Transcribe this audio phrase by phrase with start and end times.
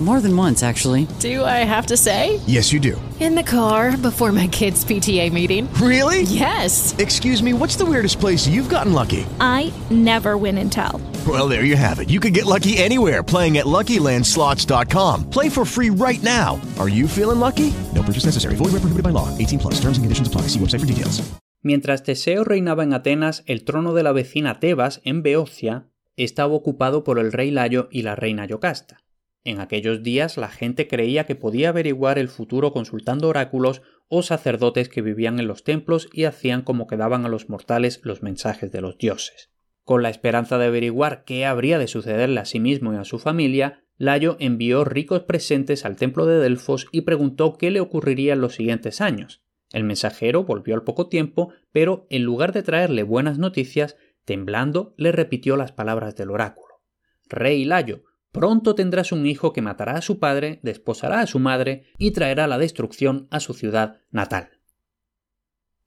[0.00, 1.08] More than once, actually.
[1.18, 2.38] Do I have to say?
[2.46, 3.00] Yes, you do.
[3.18, 5.68] In the car before my kids' PTA meeting.
[5.74, 6.22] Really?
[6.22, 6.94] Yes.
[6.98, 9.26] Excuse me, what's the weirdest place you've gotten lucky?
[9.40, 11.00] I never win and tell.
[11.26, 12.10] Well, there you have it.
[12.10, 15.30] You can get lucky anywhere playing at LuckyLandSlots.com.
[15.30, 16.60] Play for free right now.
[16.78, 17.74] Are you feeling lucky?
[17.92, 18.54] No purchase necessary.
[18.54, 19.36] Void where prohibited by law.
[19.36, 19.74] 18 plus.
[19.80, 20.42] Terms and conditions apply.
[20.42, 21.20] See website for details.
[21.62, 27.02] Mientras Teseo reinaba en Atenas, el trono de la vecina Tebas, en Beocia, estaba ocupado
[27.02, 28.98] por el rey Layo y la reina Yocasta.
[29.44, 34.88] En aquellos días la gente creía que podía averiguar el futuro consultando oráculos o sacerdotes
[34.88, 38.72] que vivían en los templos y hacían como que daban a los mortales los mensajes
[38.72, 39.50] de los dioses.
[39.84, 43.18] Con la esperanza de averiguar qué habría de sucederle a sí mismo y a su
[43.18, 48.40] familia, Layo envió ricos presentes al templo de Delfos y preguntó qué le ocurriría en
[48.40, 49.42] los siguientes años.
[49.72, 55.10] El mensajero volvió al poco tiempo, pero en lugar de traerle buenas noticias, temblando, le
[55.10, 56.82] repitió las palabras del oráculo.
[57.28, 61.84] Rey Layo, Pronto tendrás un hijo que matará a su padre, desposará a su madre
[61.96, 64.50] y traerá la destrucción a su ciudad natal.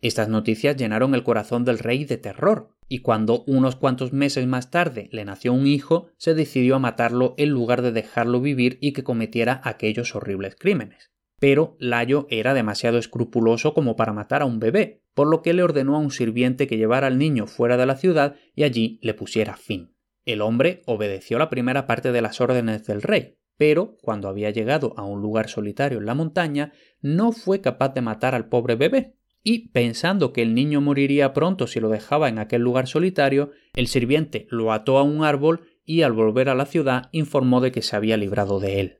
[0.00, 4.70] Estas noticias llenaron el corazón del rey de terror, y cuando unos cuantos meses más
[4.70, 8.92] tarde le nació un hijo, se decidió a matarlo en lugar de dejarlo vivir y
[8.92, 11.10] que cometiera aquellos horribles crímenes.
[11.38, 15.62] Pero Layo era demasiado escrupuloso como para matar a un bebé, por lo que le
[15.62, 19.14] ordenó a un sirviente que llevara al niño fuera de la ciudad y allí le
[19.14, 19.94] pusiera fin.
[20.24, 24.94] El hombre obedeció la primera parte de las órdenes del rey, pero cuando había llegado
[24.96, 29.16] a un lugar solitario en la montaña, no fue capaz de matar al pobre bebé,
[29.42, 33.86] y pensando que el niño moriría pronto si lo dejaba en aquel lugar solitario, el
[33.86, 37.82] sirviente lo ató a un árbol y al volver a la ciudad informó de que
[37.82, 38.98] se había librado de él.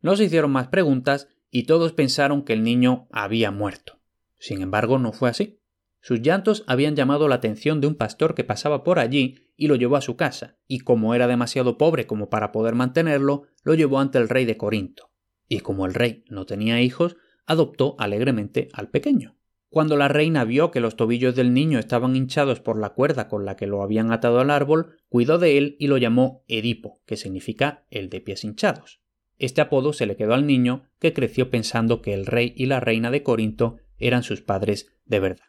[0.00, 3.98] No se hicieron más preguntas y todos pensaron que el niño había muerto.
[4.38, 5.57] Sin embargo, no fue así.
[6.08, 9.76] Sus llantos habían llamado la atención de un pastor que pasaba por allí y lo
[9.76, 14.00] llevó a su casa, y como era demasiado pobre como para poder mantenerlo, lo llevó
[14.00, 15.10] ante el rey de Corinto.
[15.48, 19.36] Y como el rey no tenía hijos, adoptó alegremente al pequeño.
[19.68, 23.44] Cuando la reina vio que los tobillos del niño estaban hinchados por la cuerda con
[23.44, 27.18] la que lo habían atado al árbol, cuidó de él y lo llamó Edipo, que
[27.18, 29.02] significa el de pies hinchados.
[29.36, 32.80] Este apodo se le quedó al niño, que creció pensando que el rey y la
[32.80, 35.48] reina de Corinto eran sus padres de verdad.